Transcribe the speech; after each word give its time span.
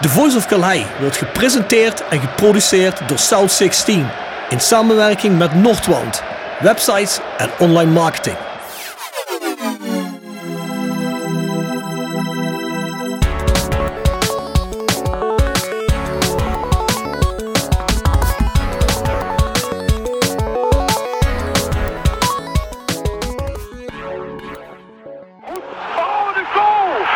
The 0.00 0.08
Voice 0.08 0.36
of 0.36 0.46
Calais 0.46 0.84
wordt 1.00 1.16
gepresenteerd 1.16 2.08
en 2.08 2.20
geproduceerd 2.20 3.08
door 3.08 3.18
South 3.18 3.52
16 3.52 4.08
in 4.48 4.60
samenwerking 4.60 5.38
met 5.38 5.54
Noordwand, 5.54 6.22
websites 6.60 7.20
en 7.36 7.50
online 7.58 7.90
marketing. 7.90 8.36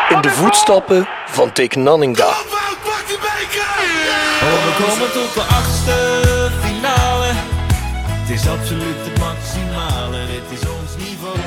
In 0.09 0.21
de 0.21 0.29
voetstappen 0.29 1.07
van 1.25 1.49
Dick 1.53 1.75
Nanninga. 1.75 2.54
Oh, 4.45 4.51
we 4.51 4.83
komen 4.83 5.11
tot 5.11 5.33
de 5.33 5.41
achtste 5.41 5.91
finale. 6.61 7.31
Het 8.09 8.29
is 8.29 8.47
absoluut 8.47 8.95
het 8.97 9.19
maximale. 9.19 10.17
Dit 10.25 10.59
is 10.59 10.69
ons 10.69 11.07
niveau. 11.07 11.37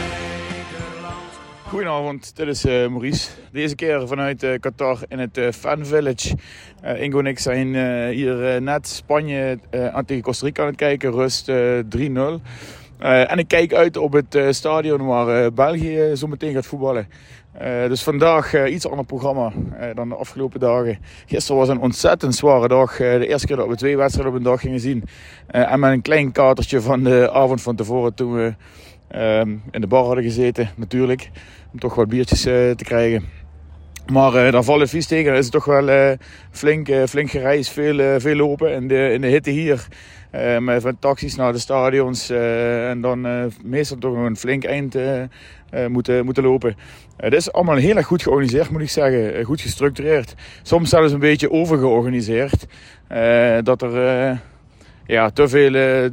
Goedenavond, 1.68 2.36
dit 2.36 2.46
is 2.46 2.64
eh, 2.64 2.88
Maurice. 2.88 3.28
Deze 3.52 3.74
keer 3.74 4.08
vanuit 4.08 4.42
eh, 4.42 4.60
Qatar 4.60 4.98
in 5.08 5.18
het 5.18 5.38
eh, 5.38 5.52
Fan 5.52 5.86
Village. 5.86 6.36
Ingo 6.82 7.18
en 7.18 7.26
ik 7.26 7.38
zijn 7.38 7.66
hier 8.12 8.62
net 8.62 8.88
Spanje 8.88 9.58
tegen 10.06 10.22
Costa 10.22 10.46
Rica 10.46 10.62
aan 10.62 10.68
het 10.68 10.76
kijken, 10.76 11.12
rust 11.12 11.48
eh, 11.48 11.78
3-0. 11.96 12.42
Eh, 12.98 13.30
en 13.30 13.38
ik 13.38 13.48
kijk 13.48 13.74
uit 13.74 13.96
op 13.96 14.12
het 14.12 14.34
eh, 14.34 14.46
stadion 14.50 15.06
waar 15.06 15.44
eh, 15.44 15.50
België 15.52 16.16
zo 16.16 16.26
meteen 16.26 16.52
gaat 16.52 16.66
voetballen. 16.66 17.08
Dus 17.88 18.02
vandaag 18.02 18.66
iets 18.68 18.88
ander 18.88 19.04
programma 19.04 19.52
dan 19.94 20.08
de 20.08 20.14
afgelopen 20.14 20.60
dagen. 20.60 20.98
Gisteren 21.26 21.56
was 21.60 21.68
een 21.68 21.80
ontzettend 21.80 22.34
zware 22.34 22.68
dag. 22.68 22.96
De 22.96 23.26
eerste 23.26 23.46
keer 23.46 23.56
dat 23.56 23.68
we 23.68 23.76
twee 23.76 23.96
wedstrijden 23.96 24.32
op 24.32 24.38
een 24.38 24.44
dag 24.44 24.60
gingen 24.60 24.80
zien. 24.80 25.05
En 25.46 25.80
met 25.80 25.92
een 25.92 26.02
klein 26.02 26.32
katertje 26.32 26.80
van 26.80 27.05
de 27.05 27.30
avond 27.32 27.62
van 27.62 27.77
tevoren 27.77 28.14
toen 28.14 28.34
we 28.34 28.55
ehm, 29.08 29.56
in 29.70 29.80
de 29.80 29.86
bar 29.86 30.05
hadden 30.05 30.24
gezeten, 30.24 30.70
natuurlijk. 30.77 31.30
Om 31.72 31.78
toch 31.78 31.94
wat 31.94 32.08
biertjes 32.08 32.42
te 32.42 32.84
krijgen. 32.84 33.38
Maar 34.12 34.34
eh 34.34 34.53
daar 34.53 34.64
vallen 34.64 34.89
vies 34.89 35.06
tegen. 35.06 35.25
Dan 35.25 35.34
is 35.34 35.45
het 35.45 35.53
toch 35.53 35.64
wel 35.64 35.89
eh, 35.89 36.12
flink, 36.51 36.89
eh, 36.89 37.03
flink 37.05 37.31
gereisd. 37.31 37.70
Veel, 37.70 38.20
veel 38.20 38.37
lopen 38.37 38.73
in 38.73 38.89
de, 38.89 39.12
in 39.12 39.20
de 39.20 39.27
hitte 39.27 39.51
hier. 39.51 39.87
Met 40.61 40.83
van 40.83 40.98
taxis 40.98 41.37
naar 41.37 41.53
de 41.53 41.59
stadions. 41.59 42.31
en 42.31 43.01
dan 43.01 43.51
meestal 43.64 43.98
toch 43.98 44.14
nog 44.14 44.25
een 44.25 44.36
flink 44.36 44.64
eind 44.64 44.97
moeten, 45.89 46.25
moeten 46.25 46.42
lopen. 46.42 46.77
Het 47.17 47.33
is 47.33 47.53
allemaal 47.53 47.77
heel 47.77 47.97
erg 47.97 48.06
goed 48.06 48.23
georganiseerd, 48.23 48.70
moet 48.70 48.81
ik 48.81 48.91
zeggen. 48.91 49.45
Goed 49.45 49.61
gestructureerd. 49.61 50.34
Soms 50.62 50.91
zelfs 50.91 51.12
een 51.12 51.19
beetje 51.19 51.51
overgeorganiseerd. 51.51 52.67
Dat 53.62 53.83
er... 53.83 54.39
ja, 55.09 55.31
te 55.31 55.48
veel 55.48 55.75
eh, 55.75 56.11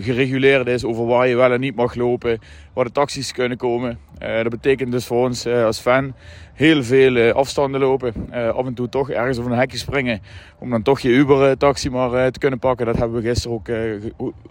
gereguleerd 0.00 0.66
is 0.66 0.84
over 0.84 1.06
waar 1.06 1.28
je 1.28 1.36
wel 1.36 1.52
en 1.52 1.60
niet 1.60 1.76
mag 1.76 1.94
lopen, 1.94 2.38
waar 2.72 2.84
de 2.84 2.90
taxis 2.92 3.32
kunnen 3.32 3.56
komen. 3.58 3.98
Eh, 4.18 4.36
dat 4.36 4.48
betekent 4.48 4.92
dus 4.92 5.06
voor 5.06 5.24
ons 5.24 5.44
eh, 5.44 5.64
als 5.64 5.78
fan 5.80 6.14
heel 6.54 6.82
veel 6.82 7.32
afstanden 7.32 7.80
lopen. 7.80 8.14
Af 8.32 8.66
en 8.66 8.74
toe 8.74 8.88
toch 8.88 9.10
ergens 9.10 9.38
over 9.38 9.52
een 9.52 9.58
hekje 9.58 9.78
springen 9.78 10.20
om 10.58 10.70
dan 10.70 10.82
toch 10.82 11.00
je 11.00 11.08
Uber-taxi 11.08 11.90
maar 11.90 12.30
te 12.30 12.38
kunnen 12.38 12.58
pakken. 12.58 12.86
Dat 12.86 12.96
hebben 12.96 13.22
we 13.22 13.28
gisteren 13.28 13.56
ook, 13.56 13.68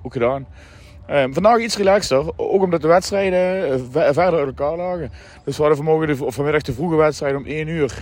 ook 0.02 0.14
gedaan. 0.14 0.46
Eh, 1.06 1.24
vandaag 1.30 1.60
iets 1.60 1.78
relaxter, 1.78 2.24
ook 2.36 2.62
omdat 2.62 2.82
de 2.82 2.88
wedstrijden 2.88 3.80
ve- 3.92 4.14
verder 4.14 4.40
uit 4.40 4.48
elkaar 4.48 4.78
lagen. 4.78 5.12
Dus 5.46 5.56
we 5.58 5.64
hadden 5.64 5.84
vanmorgen 5.84 6.08
de, 6.08 6.32
vanmiddag 6.32 6.62
de 6.62 6.74
vroege 6.74 6.96
wedstrijd 6.96 7.36
om 7.36 7.46
1 7.46 7.68
uur 7.68 7.98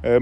eh, 0.00 0.16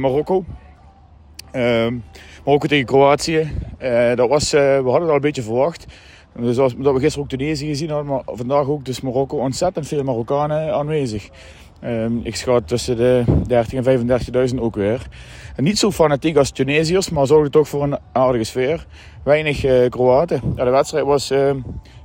Marokko. 1.53 1.87
Ehm, 1.87 1.99
Marokko 2.45 2.69
tegen 2.69 2.87
Kroatië. 2.87 3.51
Eh, 3.79 4.15
dat 4.15 4.29
was, 4.29 4.53
eh, 4.53 4.61
we 4.61 4.91
hadden 4.91 5.01
het 5.01 5.09
al 5.09 5.15
een 5.15 5.21
beetje 5.21 5.43
verwacht. 5.43 5.87
Dus 6.39 6.59
als, 6.59 6.75
dat 6.77 6.95
we 6.95 7.01
gisteren 7.01 7.25
ook 7.25 7.31
Tunesië 7.31 7.67
gezien 7.67 7.91
hadden, 7.91 8.07
maar 8.07 8.23
vandaag 8.25 8.69
ook 8.69 8.85
dus 8.85 9.01
Marokko. 9.01 9.39
Ontzettend 9.39 9.87
veel 9.87 10.03
Marokkanen 10.03 10.75
aanwezig. 10.75 11.29
Ehm, 11.81 12.13
ik 12.23 12.37
schat 12.37 12.69
tussen 12.69 12.97
de 12.97 13.25
30 13.47 13.73
en 13.73 13.85
35.000 13.85 14.61
ook 14.61 14.75
weer. 14.75 15.07
En 15.57 15.65
niet 15.65 15.79
zo 15.79 15.91
fanatiek 15.91 16.37
als 16.37 16.51
Tunesiërs, 16.51 17.11
maar 17.11 17.27
zorgde 17.27 17.51
toch 17.51 17.69
voor 17.69 17.83
een 17.83 17.99
aardige 18.13 18.45
sfeer. 18.45 18.87
Weinig 19.25 19.65
eh, 19.65 19.89
Kroaten. 19.89 20.41
Ja, 20.57 20.65
de 20.65 20.71
wedstrijd 20.71 21.05
was 21.05 21.31
eh, 21.31 21.51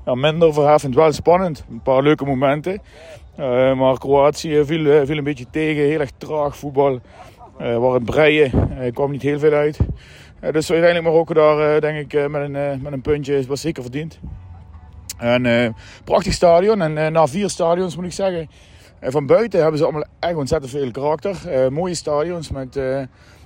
ja, 0.06 0.16
minder 0.16 0.54
verheffend, 0.54 0.96
wel 0.96 1.12
spannend. 1.12 1.66
Een 1.70 1.82
paar 1.82 2.04
leuke 2.04 2.26
momenten. 2.26 2.82
Maar 3.78 3.98
Kroatië 4.00 4.64
viel, 4.66 5.06
viel 5.06 5.18
een 5.18 5.24
beetje 5.24 5.46
tegen. 5.52 5.84
Heel 5.84 6.00
erg 6.00 6.12
traag 6.18 6.58
voetbal. 6.58 7.00
Eh 7.58 7.78
waar 7.78 7.94
het 7.94 8.06
breien 8.06 8.52
eh, 8.80 8.94
kwam 8.94 9.12
niet 9.12 9.22
heel 9.22 9.40
veel 9.40 9.54
uit. 9.54 9.78
Eh, 10.40 10.52
dus 10.52 10.72
uiteindelijk 10.72 11.12
Marokko 11.12 11.34
daar, 11.34 11.82
denk 11.82 12.14
ik, 12.14 12.30
met, 12.30 12.42
een, 12.42 12.82
met 12.82 12.94
een 12.94 13.02
puntje 13.02 13.46
was 13.48 13.62
zeker 13.62 13.82
verdiend. 13.82 14.20
En 15.18 15.76
prachtig 16.04 16.34
stadion. 16.34 16.82
En 16.82 17.14
na 17.14 17.28
vier 17.28 17.50
stadions 17.50 17.96
moet 17.96 18.06
ik 18.06 18.12
zeggen. 18.12 18.50
van 19.02 19.26
buiten 19.26 19.62
hebben 19.62 19.78
ze 19.78 19.84
allemaal 19.84 20.06
echt 20.20 20.36
ontzettend 20.36 20.72
veel 20.72 20.92
karakter. 20.92 21.38
Mooie 21.72 21.94
stadions 21.94 22.52
met 22.52 22.80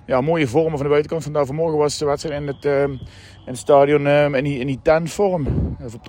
ja, 0.05 0.21
mooie 0.21 0.47
vormen 0.47 0.71
van 0.71 0.81
de 0.83 0.89
buitenkant. 0.89 1.23
Vandaag 1.23 1.45
vanmorgen 1.45 1.77
was 1.77 1.97
de 1.97 2.05
wedstrijd 2.05 2.41
in 2.41 2.47
het, 2.47 2.89
in 3.49 3.55
het 3.55 3.63
stadion 3.63 4.07
eh, 4.07 4.33
in, 4.33 4.43
die, 4.43 4.59
in 4.59 4.67
die 4.67 4.79
tentvorm. 4.81 5.47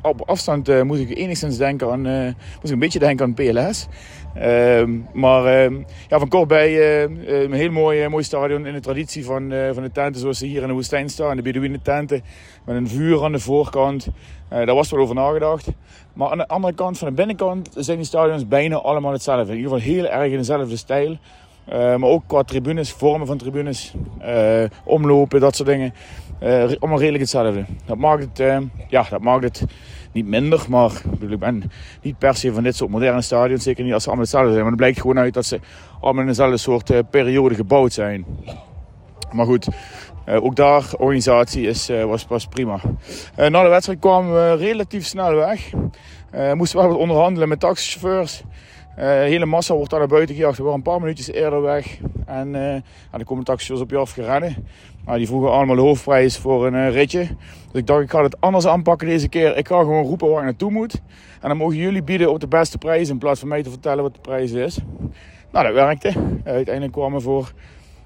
Op, 0.03 0.23
afstand 0.29 0.69
eh, 0.69 0.83
moest 0.83 1.01
ik 1.01 1.17
enigszins 1.17 1.57
denken 1.57 1.91
aan, 1.91 2.07
eh, 2.07 2.25
moest 2.25 2.65
ik 2.65 2.71
een 2.71 2.79
beetje 2.79 2.99
denken 2.99 3.27
aan 3.27 3.35
PLS. 3.35 3.87
Ehm, 4.35 4.99
maar 5.13 5.45
ehm, 5.45 5.75
ja, 6.09 6.19
van 6.19 6.29
kort 6.29 6.49
bij 6.49 6.69
eh, 6.69 7.43
een 7.43 7.53
heel 7.53 7.71
mooi, 7.71 8.09
mooi 8.09 8.25
stadion 8.25 8.67
in 8.67 8.73
de 8.73 8.81
traditie 8.81 9.25
van, 9.25 9.53
van 9.73 9.83
de 9.83 9.91
tenten 9.93 10.21
zoals 10.21 10.39
ze 10.39 10.47
hier 10.47 10.63
in 10.63 10.69
de 10.69 10.75
woestijn 10.75 11.09
staan. 11.09 11.37
De 11.37 11.43
Bedouinen 11.43 11.83
tenten 11.83 12.23
met 12.65 12.77
een 12.77 12.89
vuur 12.89 13.25
aan 13.25 13.33
de 13.33 13.39
voorkant. 13.39 14.09
Daar 14.49 14.75
was 14.75 14.91
wel 14.91 15.01
over 15.01 15.15
nagedacht. 15.15 15.69
Maar 16.13 16.31
aan 16.31 16.39
de 16.39 16.49
andere 16.49 16.75
kant, 16.75 16.99
van 16.99 17.09
de 17.09 17.15
binnenkant, 17.15 17.69
zijn 17.77 17.97
die 17.97 18.07
stadions 18.07 18.49
bijna 18.49 18.77
allemaal 18.77 19.13
hetzelfde. 19.13 19.53
In 19.53 19.59
ieder 19.59 19.73
geval 19.73 19.93
heel 19.95 20.07
erg 20.07 20.31
in 20.33 20.39
dezelfde 20.39 20.77
stijl. 20.77 21.19
Eh, 21.71 21.97
maar 21.97 22.09
ook 22.09 22.23
qua 22.27 22.43
tribunes, 22.43 22.93
vormen 22.93 23.27
van 23.27 23.39
tribunes, 23.39 23.95
eh, 24.19 24.65
omlopen, 24.85 25.41
dat 25.41 25.57
soort 25.57 25.69
dingen. 25.69 25.95
Re- 26.39 26.77
allemaal 26.79 26.99
redelijk 26.99 27.23
hetzelfde. 27.23 27.65
Dat 27.87 27.97
maakt 27.97 28.23
het, 28.23 28.63
ja, 28.89 29.07
dat 29.11 29.21
maakt 29.21 29.45
het 29.45 29.65
niet 30.13 30.27
minder, 30.27 30.65
maar 30.69 30.91
ik, 31.29 31.39
ben 31.39 31.71
niet 32.03 32.19
per 32.19 32.37
se 32.37 32.53
van 32.53 32.63
dit 32.63 32.77
soort 32.77 32.91
moderne 32.91 33.23
stadions. 33.23 33.63
Zeker 33.63 33.85
niet 33.85 33.93
als 33.93 34.03
ze 34.03 34.09
allemaal 34.09 34.27
hetzelfde 34.27 34.51
zijn. 34.51 34.63
Maar 34.63 34.73
het 34.73 34.81
blijkt 34.81 35.01
gewoon 35.01 35.19
uit 35.19 35.35
dat 35.35 35.47
ze 35.47 35.61
allemaal 36.01 36.23
in 36.23 36.29
dezelfde 36.29 36.57
soort 36.57 37.11
periode 37.11 37.55
gebouwd 37.55 37.93
zijn. 37.93 38.25
Maar 39.33 39.47
goed, 39.47 39.69
ook 40.27 40.57
daar, 40.57 40.85
organisatie 40.99 41.67
is, 41.67 41.91
was, 42.07 42.27
was 42.27 42.47
prima. 42.47 42.81
Na 43.37 43.63
de 43.63 43.69
wedstrijd 43.69 43.99
kwamen 43.99 44.33
we 44.33 44.57
relatief 44.57 45.07
snel 45.07 45.35
weg. 45.35 45.71
Moesten 46.55 46.81
we 46.81 46.87
wat 46.87 46.97
onderhandelen 46.97 47.49
met 47.49 47.61
taxichauffeurs. 47.61 48.43
Eh, 48.97 49.05
de 49.07 49.27
hele 49.27 49.47
massa 49.47 49.75
wordt 49.75 49.91
daar 49.91 49.99
naar 49.99 50.09
buiten 50.09 50.35
gejaagd. 50.35 50.57
We 50.57 50.63
waren 50.63 50.79
een 50.79 50.85
paar 50.85 51.01
minuutjes 51.01 51.31
eerder 51.33 51.63
weg. 51.63 51.99
En 52.27 52.53
ja, 52.53 52.83
dan 53.11 53.25
komen 53.25 53.45
taxichauffeurs 53.45 53.81
op 53.81 53.91
je 53.91 53.97
af 53.97 54.11
gerennen. 54.11 54.57
Nou, 55.05 55.19
die 55.19 55.27
vroegen 55.27 55.53
allemaal 55.53 55.77
de 55.77 55.83
hoofdprijs 55.83 56.39
voor 56.39 56.67
een 56.67 56.75
eh, 56.75 56.93
ritje. 56.93 57.27
Dus 57.73 57.81
ik 57.81 57.87
dacht, 57.87 58.03
ik 58.03 58.11
ga 58.11 58.23
het 58.23 58.41
anders 58.41 58.67
aanpakken 58.67 59.09
deze 59.09 59.29
keer. 59.29 59.57
Ik 59.57 59.69
ga 59.69 59.79
gewoon 59.79 60.05
roepen 60.05 60.29
waar 60.29 60.39
ik 60.39 60.45
naartoe 60.45 60.71
moet. 60.71 60.95
En 61.41 61.49
dan 61.49 61.57
mogen 61.57 61.77
jullie 61.77 62.03
bieden 62.03 62.31
op 62.31 62.41
de 62.41 62.49
beste 62.49 62.79
prijs 62.79 63.09
in 63.09 63.19
plaats 63.19 63.41
van 63.41 63.49
mij 63.49 63.63
te 63.63 63.71
vertellen 63.71 64.03
wat 64.03 64.15
de 64.15 64.21
prijs 64.21 64.53
is. 64.53 64.79
Nou, 65.53 65.67
dat 65.67 65.75
werkte. 65.75 66.13
Uiteindelijk 66.45 66.93
kwamen 66.93 67.19
we 67.19 67.25
voor 67.25 67.53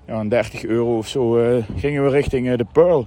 ja, 0.06 0.20
een 0.20 0.28
30 0.28 0.64
euro 0.64 0.96
of 0.96 1.08
zo 1.08 1.32
gingen 1.76 2.04
we 2.04 2.10
richting 2.10 2.56
de 2.56 2.66
Pearl. 2.72 3.06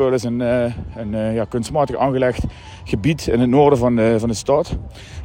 Pearl 0.00 0.14
is 0.14 0.22
een, 0.22 0.40
eh, 0.40 0.74
een 0.96 1.14
eh, 1.14 1.34
ja, 1.34 1.44
kunstmatig 1.44 1.96
aangelegd 1.96 2.44
gebied 2.84 3.26
in 3.26 3.40
het 3.40 3.48
noorden 3.48 3.78
van 3.78 3.96
de, 3.96 4.16
van 4.18 4.28
de 4.28 4.34
stad. 4.34 4.76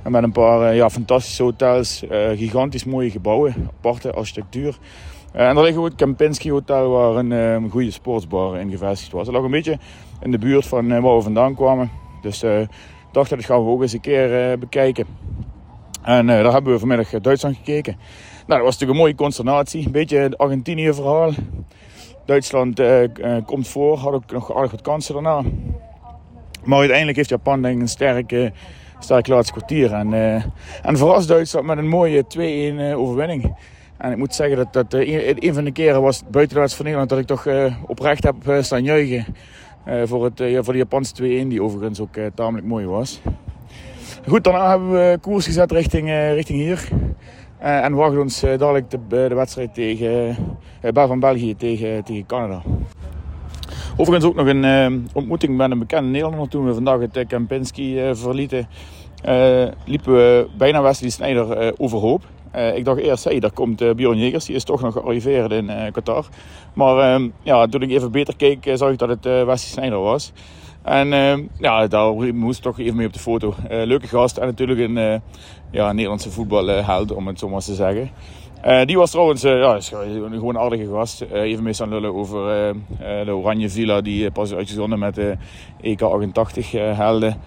En 0.03 0.11
met 0.11 0.23
een 0.23 0.31
paar 0.31 0.69
eh, 0.69 0.75
ja, 0.75 0.89
fantastische 0.89 1.43
hotels, 1.43 2.03
gigantisch 2.35 2.83
mooie 2.83 3.09
gebouwen, 3.09 3.69
aparte 3.77 4.13
architectuur. 4.13 4.77
En 5.31 5.55
daar 5.55 5.63
ligt 5.63 5.77
ook 5.77 5.85
het 5.85 5.95
Kempinski 5.95 6.51
Hotel 6.51 6.89
waar 6.89 7.15
een, 7.15 7.69
goede 7.69 7.91
sportsbar 7.91 8.59
in 8.59 8.69
gevestigd 8.69 9.11
was. 9.11 9.25
Dat 9.25 9.33
lag 9.33 9.43
een 9.43 9.51
beetje 9.51 9.77
in 10.21 10.31
de 10.31 10.37
buurt 10.37 10.65
van 10.65 11.01
waar 11.01 11.15
we 11.15 11.21
vandaan 11.21 11.55
kwamen. 11.55 11.89
Dus 12.21 12.43
ik 12.43 12.67
dacht 13.11 13.29
dat 13.29 13.45
gaan 13.45 13.63
we 13.63 13.69
ook 13.69 13.81
eens 13.81 13.93
een 13.93 14.01
keer 14.01 14.59
bekijken. 14.59 15.05
En 16.01 16.27
daar 16.27 16.51
hebben 16.51 16.73
we 16.73 16.79
vanmiddag 16.79 17.09
Duitsland 17.09 17.55
gekeken. 17.55 17.95
Nou, 18.47 18.59
dat 18.59 18.61
was 18.61 18.73
natuurlijk 18.73 18.91
een 18.91 19.03
mooie 19.03 19.15
consternatie. 19.15 19.85
Een 19.85 19.91
beetje 19.91 20.17
het 20.17 20.37
Argentinië-verhaal. 20.37 21.31
Duitsland 22.25 22.79
eh, 22.79 23.03
eh, 23.03 23.45
komt 23.45 23.67
voor, 23.67 23.97
had 23.97 24.13
ook 24.13 24.31
nog 24.31 24.55
aardig 24.55 24.71
wat 24.71 24.81
kansen 24.81 25.13
daarna. 25.13 25.41
Maar 26.63 26.79
uiteindelijk 26.79 27.17
heeft 27.17 27.29
Japan 27.29 27.61
denk 27.61 27.75
ik 27.75 27.81
een 27.81 27.87
sterk, 27.87 28.51
sterk 28.99 29.27
laatste 29.27 29.53
kwartier. 29.53 29.93
En, 29.93 30.13
eh, 30.13 30.43
en 30.81 30.97
verrast 30.97 31.27
Duitsland 31.27 31.65
met 31.65 31.77
een 31.77 31.87
mooie 31.87 32.27
2-1 32.27 32.79
eh, 32.79 32.99
overwinning. 32.99 33.55
En 33.97 34.11
ik 34.11 34.17
moet 34.17 34.35
zeggen 34.35 34.57
dat 34.57 34.73
dat 34.73 34.93
een, 34.93 35.53
van 35.53 35.63
de 35.63 35.71
keren 35.71 36.01
was 36.01 36.23
buiten 36.29 36.55
de 36.55 36.61
wedstrijd 36.61 36.73
van 36.73 36.85
Nederland 36.85 37.09
dat 37.09 37.19
ik 37.19 37.25
toch 37.25 37.47
oprecht 37.87 38.23
heb 38.23 38.35
staan 38.61 38.83
juichen. 38.83 39.25
voor, 40.03 40.23
het, 40.23 40.43
voor 40.63 40.73
de 40.73 40.79
Japanse 40.79 41.13
2-1, 41.15 41.47
die 41.47 41.63
overigens 41.63 41.99
ook 41.99 42.17
tamelijk 42.33 42.67
mooi 42.67 42.85
was. 42.85 43.21
Goed, 44.27 44.43
daarna 44.43 44.69
hebben 44.69 44.91
we 44.91 45.17
koers 45.21 45.45
gezet 45.45 45.71
richting, 45.71 46.09
richting 46.09 46.59
hier. 46.59 46.89
Eh, 47.57 47.83
en 47.83 47.93
wacht 47.93 48.17
ons 48.17 48.43
eh, 48.43 48.57
dadelijk 48.57 48.89
de, 48.89 48.99
de 49.07 49.35
wedstrijd 49.35 49.73
tegen, 49.73 50.35
van 50.93 51.19
België 51.19 51.55
tegen, 51.55 52.03
tegen 52.03 52.25
Canada. 52.25 52.61
Overigens 53.97 54.25
ook 54.25 54.35
nog 54.35 54.47
een 54.47 54.63
uh, 54.63 54.99
ontmoeting 55.13 55.57
met 55.57 55.71
een 55.71 55.79
bekende 55.79 56.09
Nederlander 56.09 56.49
toen 56.49 56.65
we 56.65 56.73
vandaag 56.73 56.99
het 56.99 57.27
Kempinski 57.27 58.11
verlieten. 58.13 58.67
liepen 59.85 60.13
we 60.13 60.47
bijna 60.57 60.81
Wesley 60.81 61.09
Sneijder 61.09 61.73
overhoop. 61.77 62.23
ik 62.75 62.85
dacht 62.85 62.99
eerst, 62.99 63.41
daar 63.41 63.51
komt 63.51 63.95
Bjorn 63.95 64.17
Jegers, 64.17 64.45
die 64.45 64.55
is 64.55 64.63
toch 64.63 64.81
nog 64.81 64.93
gearriveerd 64.93 65.51
in 65.51 65.71
Qatar. 65.91 66.25
Maar 66.73 67.21
ja, 67.43 67.67
toen 67.67 67.81
ik 67.81 67.89
even 67.89 68.11
beter 68.11 68.35
keek, 68.35 68.71
zag 68.73 68.91
ik 68.91 68.97
dat 68.97 69.09
het 69.09 69.23
Wesley 69.23 69.57
Sneijder 69.57 69.99
was. 69.99 70.31
En 70.85 71.11
uh, 71.11 71.33
ja, 71.59 71.87
daar 71.87 72.13
moest 72.33 72.61
toch 72.61 72.79
even 72.79 72.95
mee 72.95 73.07
op 73.07 73.13
de 73.13 73.19
foto. 73.19 73.53
Uh, 73.71 73.83
leuke 73.83 74.07
gast 74.07 74.37
en 74.37 74.45
natuurlijk 74.45 74.79
een 74.79 74.97
uh, 74.97 75.15
ja, 75.71 75.91
Nederlandse 75.91 76.31
voetbalheld, 76.31 77.11
om 77.11 77.27
het 77.27 77.39
zo 77.39 77.49
maar 77.49 77.61
te 77.61 77.73
zeggen. 77.73 78.09
die 78.85 78.97
was 78.97 79.11
trouwens 79.11 79.41
ja, 79.41 79.79
gewoon 79.81 80.55
een 80.55 80.57
aardige 80.57 80.87
gast. 80.87 81.21
even 81.21 81.63
mee 81.63 81.73
staan 81.73 81.89
lullen 81.89 82.13
over 82.13 82.73
de 83.25 83.35
Oranje 83.35 83.69
Villa 83.69 84.01
die 84.01 84.31
pas 84.31 84.53
uitgezonden 84.53 84.99
met 84.99 85.15
de 85.15 85.37
EK88 85.83 86.69
helden. 86.71 87.37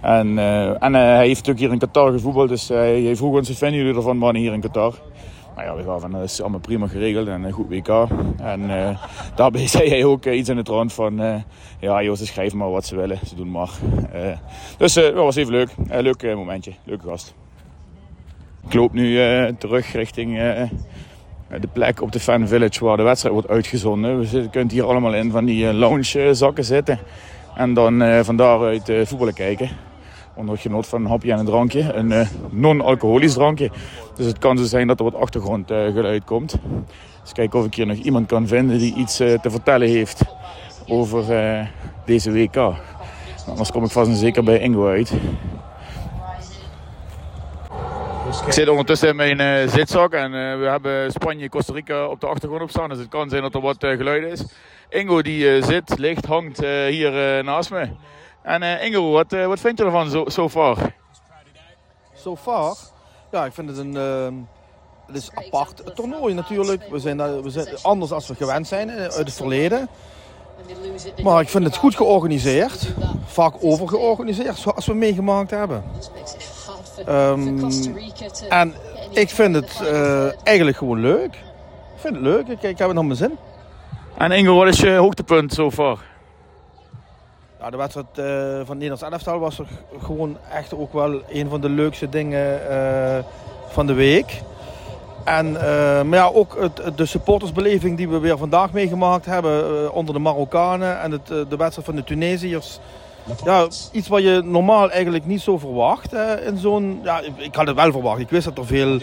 En, 0.00 0.38
en 0.78 0.94
hij 0.94 1.16
heeft 1.16 1.46
natuurlijk 1.46 1.58
hier 1.58 1.72
in 1.72 1.78
Qatar 1.78 2.12
gevoetbald, 2.12 2.48
dus 2.48 2.68
hij 2.68 3.16
vroeg 3.16 3.36
ons, 3.36 3.48
wat 3.48 3.56
vinden 3.56 3.78
jullie 3.78 3.96
ervan 3.96 4.34
hier 4.34 4.52
in 4.52 4.60
Qatar? 4.60 4.94
Nou 5.56 5.66
ja, 5.66 5.76
we 5.76 5.82
gaven 5.82 6.10
dat 6.10 6.22
is 6.22 6.40
allemaal 6.40 6.60
prima 6.60 6.86
geregeld 6.86 7.28
en 7.28 7.42
een 7.42 7.52
goed 7.52 7.68
WK. 7.68 7.88
En 8.38 8.60
uh, 8.62 8.98
daarbij 9.34 9.66
zei 9.76 9.88
hij 9.88 10.04
ook 10.04 10.26
iets 10.26 10.48
in 10.48 10.56
het 10.56 10.68
rond 10.68 10.92
van, 10.92 11.20
uh, 11.20 11.34
ja 11.78 12.02
joh, 12.02 12.16
ze 12.16 12.26
schrijven 12.26 12.58
maar 12.58 12.70
wat 12.70 12.86
ze 12.86 12.96
willen, 12.96 13.18
ze 13.26 13.34
doen 13.34 13.50
maar. 13.50 13.70
dus 14.78 14.92
dat 14.92 15.14
was 15.14 15.36
even 15.36 15.52
leuk, 15.52 15.70
leuk 15.88 16.22
momentje, 16.22 16.72
leuke 16.84 17.08
gast. 17.08 17.34
Ik 18.66 18.74
loop 18.74 18.92
nu 18.92 19.18
terug 19.58 19.92
richting 19.92 20.36
de 21.60 21.68
plek 21.72 22.02
op 22.02 22.12
de 22.12 22.20
Fan 22.20 22.48
Village 22.48 22.84
waar 22.84 22.96
de 22.96 23.02
wedstrijd 23.02 23.34
wordt 23.34 23.48
uitgezonden. 23.48 24.20
We 24.20 24.48
kunt 24.50 24.72
hier 24.72 24.84
allemaal 24.84 25.14
in 25.14 25.30
van 25.30 25.44
die 25.44 25.72
lounge 25.72 26.34
zakken 26.34 26.64
zitten 26.64 26.98
en 27.54 27.74
dan 27.74 28.24
van 28.24 28.36
daaruit 28.36 28.92
voetballen 29.04 29.34
kijken 29.34 29.70
onder 30.34 30.58
genot 30.58 30.86
van 30.86 31.00
een 31.00 31.10
hapje 31.10 31.32
en 31.32 31.38
een 31.38 31.44
drankje. 31.44 31.92
Een 31.92 32.10
uh, 32.10 32.26
non-alcoholisch 32.50 33.32
drankje. 33.32 33.70
Dus 34.16 34.26
het 34.26 34.38
kan 34.38 34.58
zo 34.58 34.64
zijn 34.64 34.86
dat 34.86 34.98
er 34.98 35.04
wat 35.04 35.14
achtergrondgeluid 35.14 36.24
komt. 36.24 36.54
Dus 37.22 37.32
kijken 37.32 37.58
of 37.58 37.66
ik 37.66 37.74
hier 37.74 37.86
nog 37.86 37.96
iemand 37.96 38.26
kan 38.26 38.46
vinden 38.46 38.78
die 38.78 38.94
iets 38.94 39.20
uh, 39.20 39.38
te 39.40 39.50
vertellen 39.50 39.88
heeft 39.88 40.22
over 40.86 41.24
deze 42.04 42.32
WK. 42.32 42.56
Anders 43.46 43.70
kom 43.70 43.84
ik 43.84 43.90
vast 43.90 44.10
en 44.10 44.16
zeker 44.16 44.44
bij 44.44 44.58
Ingo 44.58 44.88
uit. 44.88 45.12
Ik 48.46 48.52
zit 48.52 48.68
ondertussen 48.68 49.08
in 49.08 49.16
mijn 49.16 49.40
uh, 49.40 49.72
zitzak 49.72 50.12
en 50.12 50.30
we 50.30 50.66
hebben 50.66 51.12
Spanje-Costa 51.12 51.72
Rica 51.72 52.06
op 52.06 52.20
de 52.20 52.26
achtergrond 52.26 52.62
op 52.62 52.70
staan. 52.70 52.88
Dus 52.88 52.98
het 52.98 53.08
kan 53.08 53.28
zijn 53.28 53.42
dat 53.42 53.54
er 53.54 53.60
wat 53.60 53.76
geluid 53.78 54.24
is. 54.24 54.44
Ingo 54.88 55.22
die 55.22 55.62
zit, 55.62 55.98
ligt, 55.98 56.26
hangt 56.26 56.58
hier 56.88 57.44
naast 57.44 57.70
me. 57.70 57.88
En 58.42 58.62
uh, 58.62 58.84
Ingo, 58.84 59.10
wat, 59.10 59.32
uh, 59.32 59.46
wat 59.46 59.60
vind 59.60 59.78
je 59.78 59.84
ervan 59.84 60.10
zo 60.10 60.24
so 60.26 60.48
far? 60.48 60.76
So 62.14 62.36
far? 62.36 62.76
Ja, 63.30 63.44
ik 63.44 63.52
vind 63.52 63.68
het 63.68 63.78
een... 63.78 63.94
Uh, 63.94 64.26
het 65.06 65.16
is 65.16 65.30
apart 65.34 65.94
toernooi 65.94 66.34
natuurlijk. 66.34 66.88
We 66.90 66.98
zijn, 66.98 67.42
we 67.42 67.50
zijn 67.50 67.66
anders 67.82 68.10
dan 68.10 68.22
we 68.26 68.34
gewend 68.34 68.66
zijn 68.66 68.90
eh, 68.90 69.02
uit 69.02 69.14
het 69.14 69.32
verleden. 69.32 69.88
Maar 71.22 71.40
ik 71.40 71.48
vind 71.48 71.64
het 71.64 71.76
goed 71.76 71.96
georganiseerd. 71.96 72.94
Vaak 73.24 73.54
overgeorganiseerd, 73.60 74.56
zoals 74.56 74.86
we 74.86 74.94
meegemaakt 74.94 75.50
hebben. 75.50 75.84
Um, 77.08 77.70
en 78.48 78.74
ik 79.10 79.30
vind 79.30 79.54
het 79.54 79.80
uh, 79.82 80.46
eigenlijk 80.46 80.76
gewoon 80.76 81.00
leuk. 81.00 81.34
Ik 81.94 82.00
vind 82.00 82.14
het 82.14 82.22
leuk. 82.22 82.48
Ik, 82.48 82.62
ik 82.62 82.78
heb 82.78 82.86
het 82.86 82.96
nog 82.96 83.04
mijn 83.04 83.16
zin. 83.16 83.38
En 84.18 84.30
Ingo, 84.30 84.54
wat 84.54 84.68
is 84.68 84.80
je 84.80 84.90
hoogtepunt 84.90 85.52
zo 85.52 85.62
so 85.62 85.70
far? 85.70 86.11
Ja, 87.62 87.70
de 87.70 87.76
wedstrijd 87.76 88.06
uh, 88.18 88.24
van 88.26 88.58
het 88.58 88.68
Nederlands 88.68 89.02
elftal 89.02 89.38
was 89.38 89.58
er 89.58 89.66
gewoon 90.02 90.36
echt 90.52 90.74
ook 90.74 90.92
wel 90.92 91.20
een 91.28 91.48
van 91.48 91.60
de 91.60 91.68
leukste 91.68 92.08
dingen 92.08 92.60
uh, 92.70 93.18
van 93.68 93.86
de 93.86 93.92
week. 93.92 94.42
En, 95.24 95.46
uh, 95.46 95.62
maar 96.02 96.18
ja, 96.18 96.30
ook 96.32 96.56
het, 96.60 96.96
de 96.96 97.06
supportersbeleving 97.06 97.96
die 97.96 98.08
we 98.08 98.18
weer 98.18 98.38
vandaag 98.38 98.72
meegemaakt 98.72 99.26
hebben 99.26 99.92
onder 99.92 100.14
de 100.14 100.20
Marokkanen 100.20 101.00
en 101.00 101.10
het, 101.10 101.26
de 101.26 101.56
wedstrijd 101.56 101.84
van 101.86 101.96
de 101.96 102.04
Tunesiërs. 102.04 102.78
Ja, 103.44 103.66
iets 103.92 104.08
wat 104.08 104.22
je 104.22 104.42
normaal 104.44 104.90
eigenlijk 104.90 105.26
niet 105.26 105.40
zo 105.40 105.58
verwacht 105.58 106.12
in 106.46 106.58
zo'n... 106.58 107.00
Ja, 107.02 107.20
ik 107.36 107.54
had 107.54 107.66
het 107.66 107.76
wel 107.76 107.92
verwacht. 107.92 108.20
Ik 108.20 108.30
wist 108.30 108.44
dat 108.44 108.58
er 108.58 108.66
veel, 108.66 108.98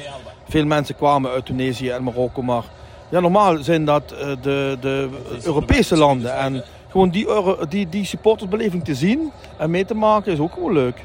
veel 0.47 0.65
mensen 0.65 0.95
kwamen 0.95 1.31
uit 1.31 1.45
Tunesië 1.45 1.89
en 1.89 2.03
Marokko. 2.03 2.41
Maar 2.41 2.63
ja, 3.09 3.19
normaal 3.19 3.57
zijn 3.57 3.85
dat 3.85 4.09
de, 4.41 4.77
de 4.81 5.09
Europese 5.43 5.97
landen. 5.97 6.37
En 6.37 6.63
gewoon 6.89 7.09
die, 7.09 7.27
die, 7.69 7.89
die 7.89 8.05
supportersbeleving 8.05 8.83
te 8.83 8.95
zien 8.95 9.31
en 9.57 9.69
mee 9.69 9.85
te 9.85 9.93
maken 9.93 10.31
is 10.31 10.39
ook 10.39 10.53
gewoon 10.53 10.73
leuk. 10.73 11.03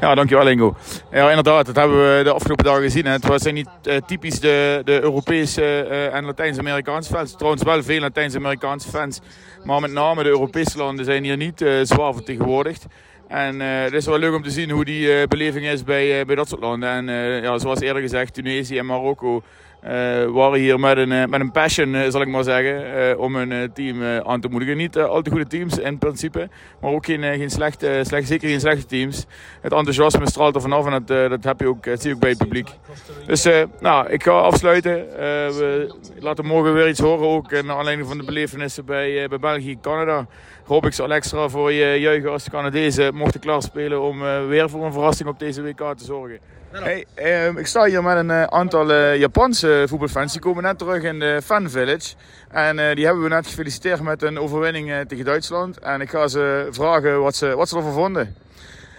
Ja, 0.00 0.14
dankjewel 0.14 0.48
Ingo. 0.48 0.76
Ja, 1.10 1.28
inderdaad, 1.28 1.66
dat 1.66 1.76
hebben 1.76 2.16
we 2.16 2.24
de 2.24 2.32
afgelopen 2.32 2.64
dagen 2.64 2.82
gezien. 2.82 3.04
Hè. 3.04 3.12
Het 3.12 3.26
was 3.26 3.42
niet 3.52 3.68
uh, 3.84 3.96
typisch 4.06 4.40
de, 4.40 4.80
de 4.84 5.02
Europese 5.02 5.62
uh, 5.62 6.14
en 6.14 6.24
Latijns-Amerikaanse 6.24 7.12
fans. 7.12 7.32
Trouwens 7.32 7.62
wel 7.62 7.82
veel 7.82 8.00
Latijns-Amerikaanse 8.00 8.88
fans. 8.88 9.20
Maar 9.64 9.80
met 9.80 9.92
name 9.92 10.22
de 10.22 10.28
Europese 10.28 10.78
landen 10.78 11.04
zijn 11.04 11.24
hier 11.24 11.36
niet 11.36 11.60
uh, 11.60 11.80
zwaar 11.82 12.14
vertegenwoordigd. 12.14 12.86
En 13.28 13.60
het 13.60 13.92
is 13.92 14.06
wel 14.06 14.18
leuk 14.18 14.34
om 14.34 14.42
te 14.42 14.50
zien 14.50 14.70
hoe 14.70 14.84
die 14.84 15.26
beleving 15.28 15.66
is 15.66 15.84
bij, 15.84 16.24
bij 16.24 16.34
dat 16.34 16.48
soort 16.48 16.60
landen. 16.60 16.88
En 16.88 17.06
ja, 17.42 17.58
zoals 17.58 17.80
eerder 17.80 18.02
gezegd, 18.02 18.34
Tunesië 18.34 18.78
en 18.78 18.86
Marokko 18.86 19.42
uh, 19.84 19.90
waren 20.24 20.58
hier 20.58 20.80
met 20.80 20.96
een, 20.96 21.10
uh, 21.10 21.24
met 21.24 21.40
een 21.40 21.50
passion, 21.50 21.94
uh, 21.94 22.10
zal 22.10 22.20
ik 22.20 22.28
maar 22.28 22.44
zeggen, 22.44 23.18
om 23.18 23.36
een 23.36 23.72
team 23.72 24.02
aan 24.02 24.40
te 24.40 24.48
moedigen. 24.48 24.76
Niet 24.76 24.98
al 24.98 25.22
te 25.22 25.30
goede 25.30 25.46
teams 25.46 25.78
in 25.78 25.98
principe, 25.98 26.48
maar 26.80 26.90
ook 26.90 27.06
geen, 27.06 27.22
geen 27.22 27.50
slechte, 27.50 28.00
slecht, 28.06 28.28
zeker 28.28 28.48
geen 28.48 28.60
slechte 28.60 28.86
teams. 28.86 29.26
Het 29.60 29.72
enthousiasme 29.72 30.28
straalt 30.28 30.54
er 30.54 30.60
vanaf 30.60 30.86
en 30.86 30.90
dat, 30.90 31.30
dat 31.30 31.44
heb 31.44 31.60
je 31.60 31.68
ook, 31.68 31.84
zie 31.84 32.08
je 32.08 32.14
ook 32.14 32.20
bij 32.20 32.30
het 32.30 32.38
publiek. 32.38 32.68
Dus 33.26 33.48
nou, 33.80 34.08
ik 34.08 34.22
ga 34.22 34.30
afsluiten. 34.30 34.92
we 35.56 35.88
laten 36.18 36.46
morgen 36.46 36.74
weer 36.74 36.88
iets 36.88 37.00
horen, 37.00 37.28
ook 37.28 37.50
naar 37.50 37.76
aanleiding 37.76 38.08
van 38.08 38.18
de 38.18 38.24
belevenissen 38.24 38.84
bij, 38.84 39.28
bij 39.28 39.38
België-Canada. 39.38 40.26
Hoop 40.64 40.86
ik 40.86 40.92
zal 40.92 41.12
extra 41.12 41.48
voor 41.48 41.72
je 41.72 42.00
juichen 42.00 42.30
als 42.30 42.44
de 42.44 42.50
Canadezen 42.50 43.14
mochten 43.14 43.40
klaarspelen 43.40 44.02
om 44.02 44.20
weer 44.48 44.70
voor 44.70 44.84
een 44.84 44.92
verrassing 44.92 45.28
op 45.28 45.38
deze 45.38 45.62
WK 45.62 45.94
te 45.96 46.04
zorgen. 46.04 46.38
Hey, 46.72 47.06
um, 47.46 47.58
ik 47.58 47.66
sta 47.66 47.84
hier 47.84 48.02
met 48.02 48.16
een 48.16 48.28
uh, 48.28 48.42
aantal 48.42 48.90
uh, 48.90 49.16
Japanse 49.16 49.84
voetbalfans. 49.88 50.32
Die 50.32 50.40
komen 50.40 50.62
net 50.62 50.78
terug 50.78 51.02
in 51.02 51.18
de 51.18 51.40
Fan 51.44 51.70
Village. 51.70 52.14
En 52.50 52.78
uh, 52.78 52.94
die 52.94 53.04
hebben 53.04 53.22
we 53.22 53.28
net 53.28 53.46
gefeliciteerd 53.46 54.00
met 54.02 54.22
een 54.22 54.38
overwinning 54.38 55.08
tegen 55.08 55.24
Duitsland. 55.24 55.78
En 55.78 56.00
ik 56.00 56.10
ga 56.10 56.28
ze 56.28 56.68
vragen 56.70 57.22
wat 57.22 57.36
ze, 57.36 57.56
wat 57.56 57.68
ze 57.68 57.76
ervan 57.76 57.92
vonden. 57.92 58.34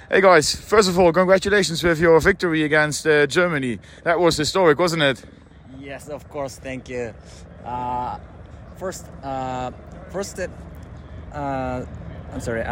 Hey 0.08 0.22
guys, 0.22 0.56
first 0.56 0.90
of 0.90 0.98
all, 0.98 1.12
congratulations 1.12 1.82
with 1.82 1.98
your 1.98 2.22
victory 2.22 2.74
against 2.74 3.08
Germany. 3.28 3.80
That 4.04 4.18
was 4.18 4.38
historic, 4.38 4.78
wasn't 4.78 5.02
it? 5.02 5.24
Yes, 5.78 6.08
of 6.08 6.28
course, 6.30 6.60
thank 6.62 6.88
you. 6.88 7.12
Uh, 7.66 8.14
first, 8.78 9.06
uh, 9.24 9.68
first, 10.12 10.40
uh, 10.40 11.80
I'm 12.34 12.40
sorry. 12.40 12.64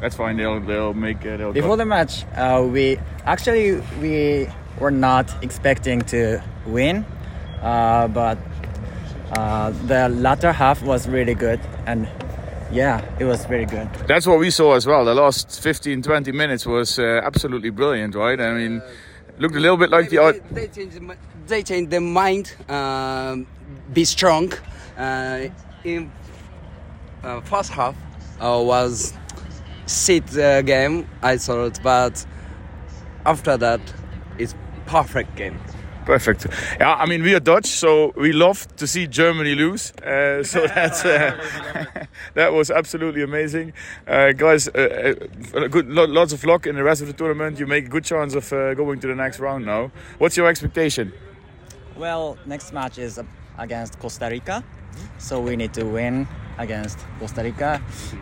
That's 0.00 0.14
fine. 0.14 0.36
They'll 0.36 0.60
they'll 0.60 0.94
make 0.94 1.18
uh, 1.26 1.36
they'll 1.36 1.52
before 1.52 1.70
go. 1.70 1.76
the 1.76 1.86
match. 1.86 2.24
Uh, 2.34 2.66
we 2.70 2.98
actually 3.24 3.80
we 4.00 4.48
were 4.78 4.92
not 4.92 5.30
expecting 5.42 6.02
to 6.02 6.42
win, 6.66 7.04
uh, 7.62 8.06
but 8.08 8.38
uh, 9.32 9.70
the 9.86 10.08
latter 10.08 10.52
half 10.52 10.82
was 10.82 11.08
really 11.08 11.34
good 11.34 11.60
and. 11.86 12.08
Yeah, 12.70 13.02
it 13.18 13.24
was 13.24 13.46
very 13.46 13.64
good. 13.64 13.88
That's 14.06 14.26
what 14.26 14.38
we 14.38 14.50
saw 14.50 14.74
as 14.74 14.86
well. 14.86 15.02
The 15.02 15.14
last 15.14 15.62
15, 15.62 16.02
20 16.02 16.32
minutes 16.32 16.66
was 16.66 16.98
uh, 16.98 17.22
absolutely 17.24 17.70
brilliant, 17.70 18.14
right? 18.14 18.38
I 18.38 18.52
mean, 18.52 18.82
looked 19.38 19.54
a 19.56 19.58
little 19.58 19.78
bit 19.78 19.88
like 19.88 20.10
they, 20.10 20.16
the. 20.16 20.42
They, 20.50 20.66
they 20.66 20.68
changed, 20.68 21.00
they 21.46 21.62
changed 21.62 21.90
their 21.90 22.02
mind, 22.02 22.54
um, 22.68 23.46
be 23.90 24.04
strong. 24.04 24.52
Uh, 24.98 25.46
in 25.82 26.12
first 27.44 27.70
half 27.70 27.96
was 28.38 29.14
sit 29.88 30.26
the 30.28 30.62
game, 30.64 31.08
I 31.22 31.36
thought, 31.38 31.82
but 31.82 32.24
after 33.24 33.56
that, 33.56 33.80
it's 34.38 34.54
perfect 34.86 35.36
game. 35.36 35.58
Perfect. 36.04 36.46
Yeah, 36.80 36.94
I 36.94 37.04
mean 37.04 37.22
we 37.22 37.34
are 37.34 37.40
Dutch, 37.40 37.66
so 37.66 38.14
we 38.16 38.32
love 38.32 38.66
to 38.76 38.86
see 38.86 39.06
Germany 39.06 39.54
lose. 39.54 39.92
Uh, 39.96 40.42
so 40.52 40.66
that's 40.66 41.04
uh, 41.04 41.36
that 42.34 42.50
was 42.54 42.70
absolutely 42.70 43.22
amazing, 43.22 43.74
uh, 44.06 44.32
guys. 44.32 44.68
Uh, 44.68 45.14
uh, 45.54 45.68
good, 45.68 45.86
lots 45.90 46.32
of 46.32 46.42
luck 46.44 46.66
in 46.66 46.76
the 46.76 46.82
rest 46.82 47.02
of 47.02 47.08
the 47.08 47.12
tournament. 47.12 47.58
You 47.58 47.66
make 47.66 47.84
a 47.84 47.88
good 47.88 48.04
chance 48.04 48.34
of 48.34 48.50
uh, 48.54 48.72
going 48.72 49.00
to 49.00 49.06
the 49.06 49.14
next 49.14 49.38
round 49.38 49.66
now. 49.66 49.90
What's 50.16 50.34
your 50.34 50.48
expectation? 50.48 51.12
Well, 51.94 52.38
next 52.46 52.72
match 52.72 52.96
is 52.96 53.20
against 53.58 53.98
Costa 53.98 54.28
Rica, 54.30 54.64
so 55.18 55.40
we 55.40 55.56
need 55.56 55.74
to 55.74 55.84
win 55.84 56.26
against 56.58 56.98
Costa 57.18 57.42
Rica, 57.42 57.80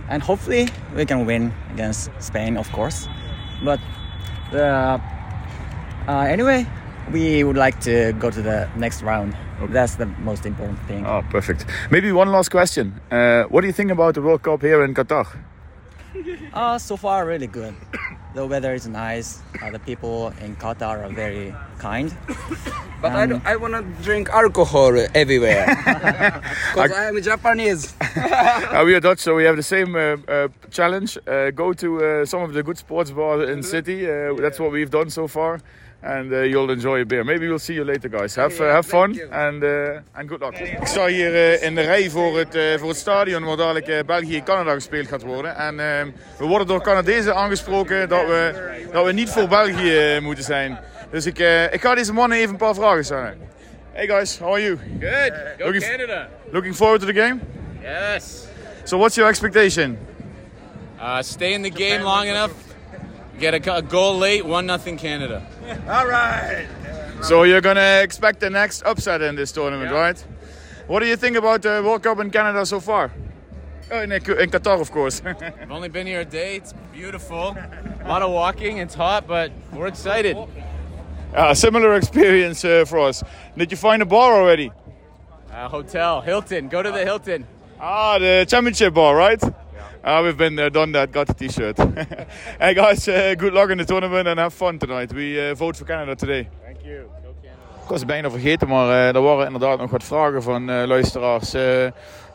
and 0.08 0.22
hopefully 0.22 0.68
we 0.94 1.04
can 1.04 1.26
win 1.26 1.52
against 1.72 2.10
Spain, 2.20 2.56
of 2.56 2.70
course. 2.72 3.08
But 3.64 3.80
uh, 4.52 4.98
uh, 6.08 6.12
anyway, 6.28 6.66
we 7.12 7.44
would 7.44 7.56
like 7.56 7.80
to 7.80 8.12
go 8.14 8.30
to 8.30 8.42
the 8.42 8.68
next 8.76 9.02
round. 9.02 9.36
That's 9.70 9.96
the 9.96 10.06
most 10.06 10.44
important 10.44 10.78
thing. 10.86 11.06
Oh, 11.06 11.22
perfect. 11.30 11.64
Maybe 11.90 12.12
one 12.12 12.30
last 12.30 12.50
question. 12.50 13.00
Uh, 13.10 13.44
what 13.44 13.62
do 13.62 13.66
you 13.66 13.72
think 13.72 13.90
about 13.90 14.14
the 14.14 14.22
World 14.22 14.42
Cup 14.42 14.62
here 14.62 14.84
in 14.84 14.94
Qatar? 14.94 15.26
Uh, 16.54 16.78
so 16.78 16.96
far, 16.96 17.26
really 17.26 17.46
good. 17.46 17.74
The 18.34 18.46
weather 18.46 18.72
is 18.72 18.88
nice. 18.88 19.42
Uh, 19.62 19.70
the 19.70 19.78
people 19.78 20.32
in 20.40 20.56
Qatar 20.56 21.04
are 21.04 21.12
very 21.12 21.54
kind. 21.78 22.16
But 23.12 23.16
I, 23.22 23.26
don't- 23.26 23.46
I 23.46 23.56
want 23.56 23.74
to 23.74 23.82
drink 24.02 24.28
alcohol 24.30 24.92
everywhere. 25.14 25.66
Because 26.74 26.92
I 26.92 27.04
am 27.08 27.20
Japanese. 27.22 27.94
Uh, 28.76 28.82
we 28.84 28.94
are 28.94 29.00
Dutch, 29.00 29.20
so 29.20 29.34
we 29.34 29.44
have 29.44 29.56
the 29.56 29.62
same 29.62 29.94
uh, 29.94 30.16
uh, 30.28 30.48
challenge. 30.70 31.16
Uh, 31.26 31.50
go 31.50 31.72
to 31.74 32.24
some 32.26 32.42
of 32.42 32.52
the 32.52 32.62
good 32.62 32.76
sports 32.78 33.10
bars 33.10 33.48
in 33.48 33.60
the 33.60 33.66
city. 33.66 34.04
That's 34.42 34.58
what 34.58 34.72
we've 34.72 34.90
done 34.90 35.08
so 35.10 35.28
far. 35.28 35.60
And 36.02 36.30
you'll 36.30 36.70
enjoy 36.70 37.00
a 37.00 37.04
beer. 37.04 37.24
Maybe 37.24 37.46
we'll 37.48 37.58
see 37.58 37.74
you 37.74 37.84
later, 37.84 38.08
guys. 38.08 38.34
Have, 38.36 38.56
have 38.58 38.86
fun 38.86 39.18
and, 39.32 39.62
and 40.14 40.28
good 40.28 40.40
luck. 40.40 40.54
Ik 40.58 40.86
sta 40.86 41.06
hier 41.06 41.62
in 41.62 41.74
de 41.74 41.80
rij 41.80 42.10
voor 42.10 42.38
het, 42.38 42.58
voor 42.78 42.88
het 42.88 42.98
stadion 42.98 43.44
waar 43.44 43.56
dadelijk 43.56 44.06
België-Canada 44.06 44.72
gespeeld 44.74 45.08
gaat 45.08 45.22
worden. 45.22 45.56
En 45.56 45.76
we 46.38 46.44
worden 46.46 46.66
door 46.66 46.82
Canadezen 46.82 47.34
aangesproken 47.34 48.08
dat 48.08 48.26
we, 48.26 48.52
dat 48.92 49.04
we 49.06 49.12
niet 49.12 49.30
voor 49.30 49.48
België 49.48 50.18
moeten 50.22 50.44
zijn. 50.44 50.78
Dus 51.10 51.26
ik, 51.26 51.38
uh, 51.38 51.72
ik 51.72 51.80
ga 51.80 51.94
deze 51.94 52.12
mannen 52.12 52.38
even 52.38 52.50
een 52.50 52.56
paar 52.56 52.74
vragen 52.74 53.04
stellen. 53.04 53.38
Hey 53.92 54.06
guys, 54.06 54.38
how 54.38 54.52
are 54.52 54.62
you? 54.62 54.78
Good. 55.00 55.32
Go 55.58 55.64
Looking 55.64 55.82
Canada. 55.82 56.28
Looking 56.52 56.74
forward 56.74 57.00
to 57.00 57.06
the 57.06 57.12
game? 57.12 57.40
Yes. 57.82 58.46
So 58.84 58.98
what's 58.98 59.14
your 59.14 59.30
expectation? 59.30 59.98
Uh, 61.00 61.22
stay 61.22 61.52
in 61.52 61.62
the 61.62 61.70
game 61.70 62.02
long 62.02 62.26
enough. 62.26 62.52
Get 63.38 63.54
a, 63.54 63.76
a 63.76 63.82
goal 63.82 64.18
late. 64.18 64.44
One 64.44 64.66
nothing 64.66 64.98
Canada. 64.98 65.42
All 65.88 66.06
right. 66.06 66.66
So 67.22 67.44
you're 67.44 67.60
gonna 67.60 68.00
expect 68.02 68.40
the 68.40 68.50
next 68.50 68.82
upset 68.84 69.22
in 69.22 69.36
this 69.36 69.52
tournament, 69.52 69.90
right? 69.90 70.26
What 70.86 71.00
do 71.00 71.06
you 71.06 71.16
think 71.16 71.36
about 71.36 71.62
the 71.62 71.82
World 71.82 72.02
Cup 72.02 72.20
in 72.20 72.30
Canada 72.30 72.64
so 72.66 72.80
far? 72.80 73.10
Oh, 73.90 74.00
in, 74.00 74.12
in 74.12 74.20
Qatar, 74.20 74.80
of 74.80 74.90
course. 74.90 75.22
I've 75.60 75.70
only 75.70 75.88
been 75.88 76.06
here 76.06 76.20
a 76.20 76.24
day. 76.24 76.56
It's 76.56 76.74
beautiful. 76.92 77.56
A 78.04 78.08
lot 78.08 78.22
of 78.22 78.30
walking. 78.30 78.78
It's 78.78 78.94
hot, 78.94 79.26
but 79.26 79.52
we're 79.72 79.86
excited. 79.86 80.36
a 81.34 81.54
similar 81.54 81.94
experience 81.94 82.64
uh, 82.64 82.84
for 82.84 82.98
us. 83.00 83.22
Did 83.56 83.70
you 83.70 83.76
find 83.76 84.02
a 84.02 84.06
bar 84.06 84.34
already? 84.34 84.70
Uh, 85.52 85.68
hotel 85.68 86.20
Hilton. 86.20 86.68
Go 86.68 86.82
to 86.82 86.90
the 86.90 87.04
Hilton. 87.04 87.46
Ah, 87.80 88.18
the 88.18 88.46
championship 88.48 88.94
bar, 88.94 89.14
right? 89.16 89.42
Ah, 90.08 90.22
we've 90.22 90.36
been 90.36 90.54
there, 90.54 90.70
done 90.70 90.92
that, 90.92 91.10
got 91.10 91.26
the 91.26 91.34
t-shirt. 91.34 91.76
hey 92.60 92.74
guys, 92.74 93.08
uh, 93.08 93.34
good 93.36 93.52
luck 93.52 93.70
in 93.70 93.78
the 93.78 93.84
tournament 93.84 94.28
and 94.28 94.38
have 94.38 94.54
fun 94.54 94.78
tonight. 94.78 95.12
We 95.12 95.50
uh, 95.50 95.54
vote 95.56 95.76
for 95.76 95.84
Canada 95.84 96.14
today. 96.14 96.48
Thank 96.64 96.84
you. 96.84 97.10
Go 97.24 97.34
Canada. 97.42 97.82
Ik 97.82 97.88
was 97.88 97.98
het 97.98 98.06
bijna 98.06 98.30
vergeten, 98.30 98.68
maar 98.68 98.88
eh, 98.88 99.14
er 99.14 99.22
waren 99.22 99.46
inderdaad 99.46 99.78
nog 99.78 99.90
wat 99.90 100.04
vragen 100.04 100.42
van 100.42 100.70
eh, 100.70 100.86
luisteraars 100.86 101.54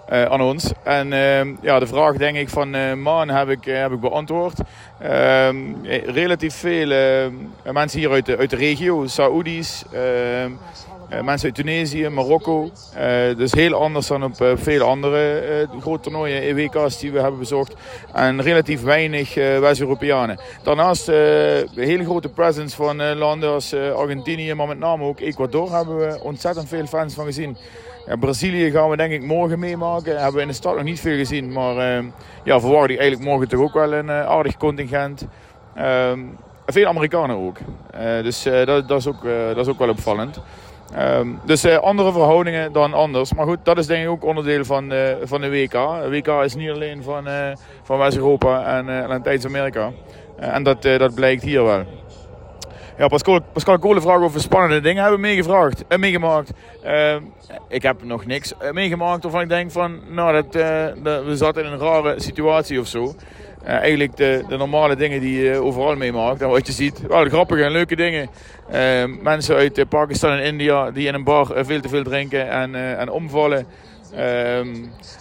eh, 0.06 0.26
aan 0.26 0.42
ons. 0.42 0.72
En 0.84 1.14
ehm, 1.14 1.56
ja, 1.62 1.80
de 1.80 1.88
vraag 1.88 2.16
denk 2.18 2.38
ik 2.38 2.50
van 2.50 2.76
eh 2.76 2.94
Maan 2.94 3.30
heb 3.30 3.50
ik, 3.50 3.66
eh, 3.66 3.82
heb 3.82 3.92
ik 3.92 4.00
beantwoord. 4.00 4.60
Ehm, 5.00 5.58
eh, 5.84 6.06
relatief 6.06 6.56
veel 6.56 6.88
mensen 7.72 8.00
hier 8.00 8.12
uit 8.12 8.26
de, 8.26 8.38
uit 8.38 8.50
de 8.50 8.56
regio, 8.56 9.08
Saoedi's, 9.08 9.84
ehm, 9.92 10.52
eh, 11.10 11.22
mensen 11.22 11.48
uit 11.48 11.56
Tunesië, 11.56 12.10
Marokko. 12.10 12.70
Dus 13.38 13.52
heel 13.52 13.74
anders 13.74 14.08
dan 14.08 14.24
op 14.24 14.36
vele 14.56 14.84
andere 14.84 15.68
grote 15.82 16.02
toernooien, 16.02 16.42
EWK's 16.42 17.00
die 17.00 17.12
we 17.12 17.20
hebben 17.20 17.40
bezocht. 17.40 17.74
En 18.14 18.42
relatief 18.42 18.82
weinig 18.82 19.34
West-Europeanen. 19.36 20.40
Daarnaast 20.64 21.08
een 21.08 21.68
hele 21.76 22.04
grote 22.04 22.30
presence 22.30 22.76
van 22.76 23.18
landen 23.18 23.50
als 23.50 23.76
Argentinië, 23.76 24.54
maar 24.54 24.68
met 24.68 24.80
name 24.80 25.04
ook 25.04 25.20
Ecuador 25.20 25.76
hebben 25.76 25.98
we 25.98 26.20
ontzettend 26.24 26.68
veel 26.68 26.86
fans 26.86 27.14
van 27.14 27.26
gezien. 27.26 27.58
Brazilië 28.20 28.72
gaan 28.72 28.90
we 28.90 28.98
denk 28.98 29.12
ik 29.12 29.24
morgen 29.24 29.60
meemaken. 29.60 30.16
Hebben 30.16 30.36
we 30.36 30.42
in 30.42 30.48
de 30.48 30.54
stad 30.54 30.76
nog 30.76 30.84
niet 30.84 31.00
veel 31.00 31.18
gezien. 31.18 31.52
Maar 31.52 31.78
eh, 31.78 32.04
ja, 32.44 32.60
verwacht 32.60 32.90
ik 32.90 33.00
eigenlijk 33.00 33.30
morgen 33.30 33.48
toch 33.48 33.60
ook 33.60 33.74
wel 33.74 33.94
een 33.94 34.10
eh, 34.10 34.26
aardig 34.26 34.58
contingent. 34.58 35.28
Ehm, 35.76 36.20
veel 36.66 36.88
Amerikanen 36.88 37.36
ook. 37.36 37.58
Eh, 37.92 38.24
dus 38.24 38.46
eh, 38.46 38.66
dat, 38.66 38.88
dat, 38.88 39.00
is 39.00 39.08
ook, 39.08 39.24
dat 39.24 39.58
is 39.58 39.68
ook 39.68 39.80
wel 39.80 39.90
opvallend. 39.90 40.42
Ehm, 40.94 41.28
dus 41.46 41.66
andere 41.66 42.12
verhoudingen 42.12 42.72
dan 42.72 42.94
anders. 42.94 43.34
Maar 43.34 43.46
goed, 43.46 43.60
dat 43.64 43.78
is 43.78 43.88
denk 43.88 44.04
ik 44.04 44.10
ook 44.10 44.26
onderdeel 44.26 44.66
van, 44.66 44.94
van 45.24 45.42
de 45.42 45.50
WK. 45.50 45.72
De 45.72 46.10
WK 46.10 46.28
is 46.28 46.56
niet 46.56 46.70
alleen 46.70 47.04
van, 47.04 47.28
van 47.84 47.98
West-Europa 47.98 48.78
en 48.78 49.08
Latijns-Amerika. 49.08 49.92
En 50.36 50.64
dat, 50.64 50.82
dat 50.82 51.16
blijkt 51.16 51.44
hier 51.44 51.64
wel. 51.64 51.86
Ja, 52.98 53.08
Pascal, 53.08 53.40
Pascal 53.54 54.02
vraagt 54.02 54.24
of 54.24 54.34
we 54.34 54.40
spannende 54.40 54.82
dingen 54.82 55.02
hebben 55.02 55.20
meegevraagd, 55.20 55.84
eh, 55.88 55.98
meegemaakt. 55.98 56.52
Eh, 56.84 57.16
ik 57.68 57.82
heb 57.82 58.04
nog 58.04 58.26
niks 58.26 58.58
eh, 58.58 58.72
meegemaakt 58.72 59.24
waarvan 59.24 59.42
ik 59.42 59.50
denk 59.50 59.72
van, 59.72 60.00
nou, 60.10 60.34
dat, 60.34 60.54
dat, 61.04 61.24
we 61.24 61.36
zaten 61.36 61.66
in 61.66 61.72
een 61.72 61.80
rare 61.80 62.22
situatie 62.22 62.80
of 62.80 62.88
zo. 62.88 63.14
Eigenlijk 63.64 64.18
de, 64.18 64.44
de 64.48 64.58
normale 64.58 64.96
dingen 64.96 65.20
die 65.20 65.42
je 65.42 65.62
overal 65.62 65.96
meemaakt. 65.96 66.42
En 66.42 66.50
wat 66.50 66.68
je 66.68 66.74
ziet, 66.74 67.02
wel 67.08 67.26
grappige 67.26 67.64
en 67.64 67.72
leuke 67.72 67.96
dingen. 67.96 68.30
Mensen 69.22 69.56
uit 69.56 69.90
Pakistan 69.90 70.32
en 70.32 70.44
India 70.44 70.92
die 70.92 71.08
in 71.08 71.14
een 71.14 71.24
bar 71.24 71.66
veel 71.66 71.82
te 71.82 71.90
veel 71.90 72.04
drinken 72.04 72.50
en, 72.50 72.76
en 72.98 73.10
omvallen. 73.10 73.66
Ehm, 74.16 74.76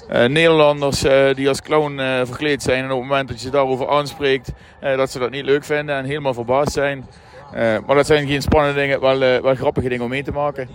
eh, 0.09 0.25
Nederlanders 0.29 1.01
die 1.35 1.49
als 1.49 1.63
clown 1.63 2.01
verkleed 2.25 2.63
zijn 2.63 2.85
en 2.85 2.91
op 2.91 2.99
het 2.99 3.09
moment 3.09 3.29
dat 3.29 3.41
je 3.41 3.47
ze 3.47 3.53
daarover 3.53 3.89
aanspreekt, 3.89 4.53
dat 4.81 5.11
ze 5.11 5.19
dat 5.19 5.31
niet 5.31 5.45
leuk 5.45 5.65
vinden 5.65 5.97
en 5.97 6.05
helemaal 6.05 6.35
verbaasd 6.35 6.73
zijn. 6.73 7.07
Eh, 7.53 7.77
maar 7.87 7.97
dat 7.97 8.07
zijn 8.07 8.27
geen 8.27 8.43
spannende 8.43 8.81
dingen, 8.81 9.01
wel, 9.01 9.23
eh, 9.23 9.43
wel 9.43 9.55
grappige 9.55 9.89
dingen 9.89 10.05
om 10.05 10.11
mee 10.11 10.23
te 10.23 10.33
maken. 10.33 10.69